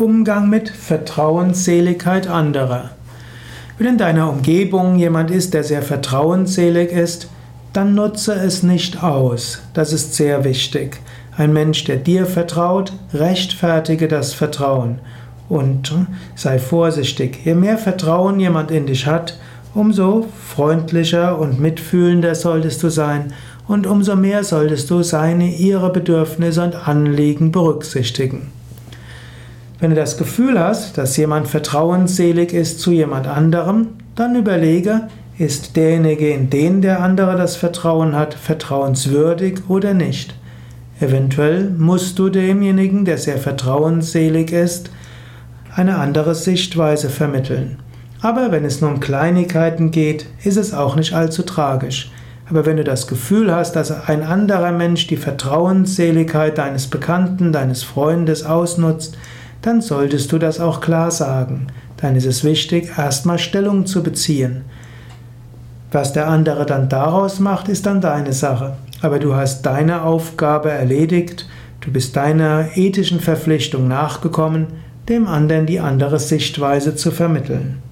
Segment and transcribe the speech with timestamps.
[0.00, 2.92] Umgang mit Vertrauensseligkeit anderer.
[3.76, 7.28] Wenn in deiner Umgebung jemand ist, der sehr vertrauensselig ist,
[7.74, 9.60] dann nutze es nicht aus.
[9.74, 11.00] Das ist sehr wichtig.
[11.36, 15.00] Ein Mensch, der dir vertraut, rechtfertige das Vertrauen
[15.50, 15.94] und
[16.34, 17.44] sei vorsichtig.
[17.44, 19.38] Je mehr Vertrauen jemand in dich hat,
[19.74, 23.34] umso freundlicher und mitfühlender solltest du sein
[23.68, 28.59] und umso mehr solltest du seine, ihre Bedürfnisse und Anliegen berücksichtigen.
[29.80, 35.74] Wenn du das Gefühl hast, dass jemand vertrauensselig ist zu jemand anderem, dann überlege, ist
[35.74, 40.34] derjenige, in den der andere das Vertrauen hat, vertrauenswürdig oder nicht.
[41.00, 44.90] Eventuell musst du demjenigen, der sehr vertrauensselig ist,
[45.74, 47.78] eine andere Sichtweise vermitteln.
[48.20, 52.12] Aber wenn es nur um Kleinigkeiten geht, ist es auch nicht allzu tragisch.
[52.50, 57.82] Aber wenn du das Gefühl hast, dass ein anderer Mensch die Vertrauensseligkeit deines Bekannten, deines
[57.82, 59.16] Freundes ausnutzt,
[59.62, 61.66] dann solltest du das auch klar sagen.
[61.98, 64.64] Dann ist es wichtig, erstmal Stellung zu beziehen.
[65.92, 68.76] Was der andere dann daraus macht, ist dann deine Sache.
[69.02, 71.48] Aber du hast deine Aufgabe erledigt,
[71.80, 74.68] du bist deiner ethischen Verpflichtung nachgekommen,
[75.08, 77.82] dem anderen die andere Sichtweise zu vermitteln.